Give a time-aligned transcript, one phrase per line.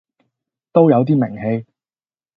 [0.71, 1.67] 都有啲名氣